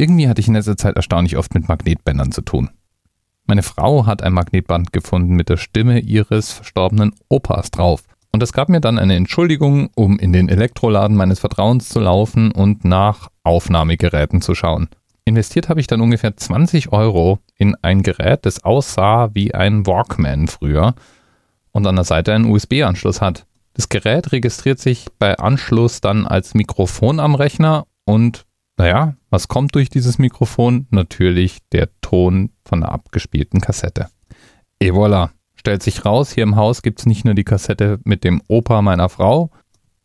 [0.00, 2.70] Irgendwie hatte ich in letzter Zeit erstaunlich oft mit Magnetbändern zu tun.
[3.44, 8.04] Meine Frau hat ein Magnetband gefunden mit der Stimme ihres verstorbenen Opas drauf.
[8.32, 12.50] Und das gab mir dann eine Entschuldigung, um in den Elektroladen meines Vertrauens zu laufen
[12.50, 14.88] und nach Aufnahmegeräten zu schauen.
[15.26, 20.46] Investiert habe ich dann ungefähr 20 Euro in ein Gerät, das aussah wie ein Walkman
[20.46, 20.94] früher
[21.72, 23.44] und an der Seite einen USB-Anschluss hat.
[23.74, 28.46] Das Gerät registriert sich bei Anschluss dann als Mikrofon am Rechner und
[28.80, 30.86] naja, was kommt durch dieses Mikrofon?
[30.88, 34.08] Natürlich der Ton von der abgespielten Kassette.
[34.78, 38.24] Et voilà, stellt sich raus, hier im Haus gibt es nicht nur die Kassette mit
[38.24, 39.50] dem Opa meiner Frau,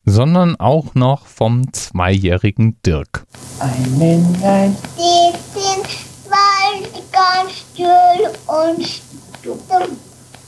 [0.03, 3.25] sondern auch noch vom zweijährigen Dirk.
[3.61, 4.75] Ein Männlein.
[4.97, 5.87] Die sind
[6.29, 9.97] bald ganz still und stumm.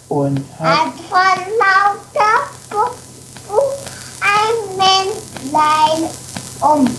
[0.09, 3.61] Und Hat hat von lauter Pupu
[4.19, 6.09] ein Männlein
[6.59, 6.89] um.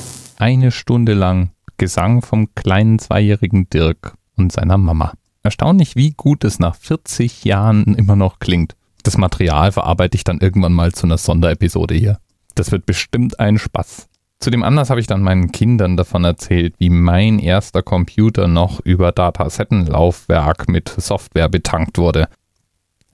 [0.40, 5.12] Eine Stunde lang Gesang vom kleinen zweijährigen Dirk und seiner Mama.
[5.42, 8.76] Erstaunlich, wie gut es nach 40 Jahren immer noch klingt.
[9.02, 12.18] Das Material verarbeite ich dann irgendwann mal zu einer Sonderepisode hier.
[12.54, 14.06] Das wird bestimmt ein Spaß.
[14.38, 18.78] Zu dem Anlass habe ich dann meinen Kindern davon erzählt, wie mein erster Computer noch
[18.78, 22.28] über Datasettenlaufwerk mit Software betankt wurde.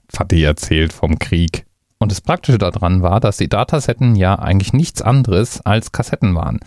[0.08, 1.64] Vati erzählt vom Krieg.
[1.98, 6.60] Und das Praktische daran war, dass die Datasetten ja eigentlich nichts anderes als Kassetten waren.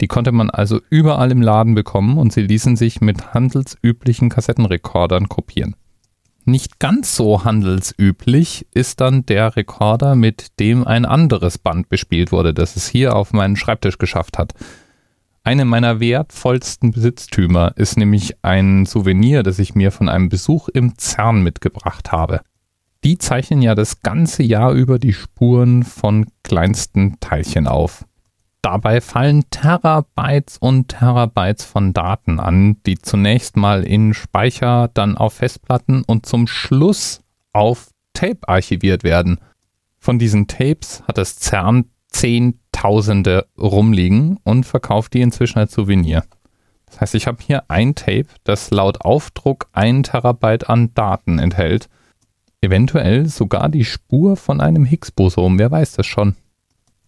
[0.00, 5.28] Die konnte man also überall im Laden bekommen und sie ließen sich mit handelsüblichen Kassettenrekordern
[5.28, 5.76] kopieren.
[6.46, 12.54] Nicht ganz so handelsüblich ist dann der Rekorder, mit dem ein anderes Band bespielt wurde,
[12.54, 14.54] das es hier auf meinen Schreibtisch geschafft hat.
[15.42, 20.98] Eine meiner wertvollsten Besitztümer ist nämlich ein Souvenir, das ich mir von einem Besuch im
[20.98, 22.40] CERN mitgebracht habe.
[23.04, 28.04] Die zeichnen ja das ganze Jahr über die Spuren von kleinsten Teilchen auf.
[28.62, 35.34] Dabei fallen Terabytes und Terabytes von Daten an, die zunächst mal in Speicher, dann auf
[35.34, 37.22] Festplatten und zum Schluss
[37.52, 39.40] auf Tape archiviert werden.
[39.98, 46.24] Von diesen Tapes hat das CERN Zehntausende rumliegen und verkauft die inzwischen als Souvenir.
[46.86, 51.88] Das heißt, ich habe hier ein Tape, das laut Aufdruck ein Terabyte an Daten enthält.
[52.60, 56.34] Eventuell sogar die Spur von einem Higgs-Boson, wer weiß das schon.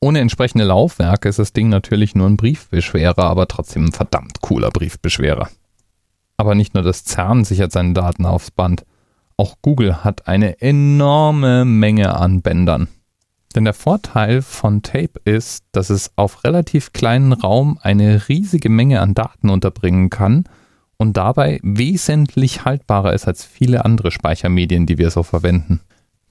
[0.02, 4.70] Ohne entsprechende Laufwerke ist das Ding natürlich nur ein Briefbeschwerer, aber trotzdem ein verdammt cooler
[4.70, 5.48] Briefbeschwerer.
[6.36, 8.84] Aber nicht nur das CERN sichert seine Daten aufs Band.
[9.36, 12.88] Auch Google hat eine enorme Menge an Bändern.
[13.54, 19.00] Denn der Vorteil von Tape ist, dass es auf relativ kleinen Raum eine riesige Menge
[19.00, 20.46] an Daten unterbringen kann
[20.96, 25.80] und dabei wesentlich haltbarer ist als viele andere Speichermedien, die wir so verwenden.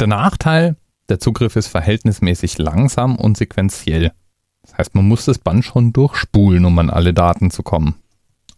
[0.01, 0.75] Der Nachteil,
[1.11, 4.13] der Zugriff ist verhältnismäßig langsam und sequenziell.
[4.61, 7.95] Das heißt, man muss das Band schon durchspulen, um an alle Daten zu kommen.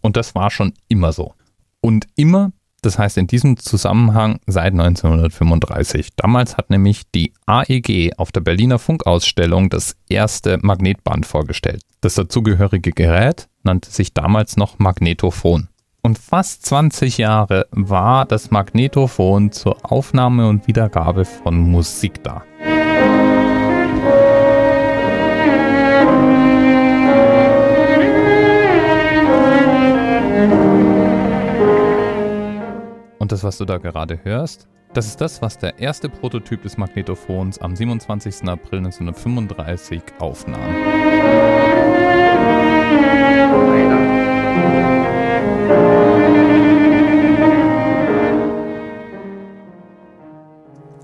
[0.00, 1.34] Und das war schon immer so.
[1.80, 6.10] Und immer, das heißt in diesem Zusammenhang seit 1935.
[6.14, 11.82] Damals hat nämlich die AEG auf der Berliner Funkausstellung das erste Magnetband vorgestellt.
[12.02, 15.68] Das dazugehörige Gerät nannte sich damals noch Magnetophon.
[16.04, 22.44] Und fast 20 Jahre war das Magnetophon zur Aufnahme und Wiedergabe von Musik da.
[33.18, 36.76] Und das, was du da gerade hörst, das ist das, was der erste Prototyp des
[36.76, 38.46] Magnetophons am 27.
[38.46, 41.63] April 1935 aufnahm.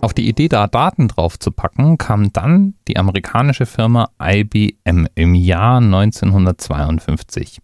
[0.00, 5.34] Auf die Idee, da Daten drauf zu packen, kam dann die amerikanische Firma IBM im
[5.34, 7.59] Jahr 1952.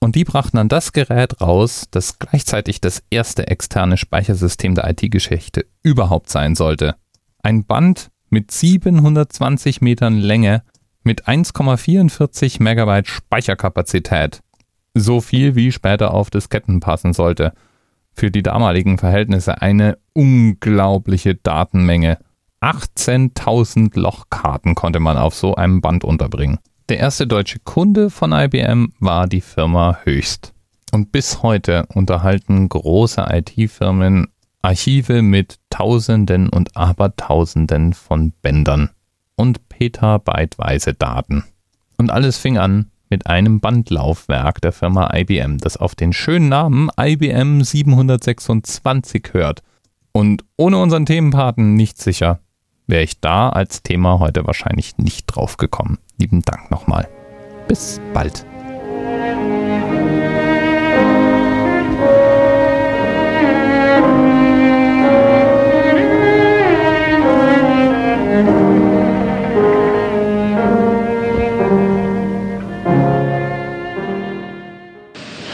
[0.00, 5.66] Und die brachten dann das Gerät raus, das gleichzeitig das erste externe Speichersystem der IT-Geschichte
[5.82, 6.96] überhaupt sein sollte.
[7.42, 10.62] Ein Band mit 720 Metern Länge
[11.02, 14.40] mit 1,44 Megabyte Speicherkapazität.
[14.94, 17.52] So viel wie später auf Disketten passen sollte
[18.14, 22.18] für die damaligen Verhältnisse eine unglaubliche Datenmenge.
[22.60, 26.58] 18.000 Lochkarten konnte man auf so einem Band unterbringen.
[26.88, 30.54] Der erste deutsche Kunde von IBM war die Firma Höchst.
[30.92, 34.28] Und bis heute unterhalten große IT-Firmen
[34.62, 38.90] Archive mit Tausenden und Abertausenden von Bändern
[39.36, 41.44] und petabyteweise Daten.
[41.98, 46.88] Und alles fing an mit einem Bandlaufwerk der Firma IBM, das auf den schönen Namen
[46.98, 49.62] IBM 726 hört.
[50.10, 52.40] Und ohne unseren Themenpaten nicht sicher,
[52.88, 55.98] wäre ich da als Thema heute wahrscheinlich nicht drauf gekommen.
[56.18, 57.08] Lieben Dank nochmal.
[57.68, 58.44] Bis bald.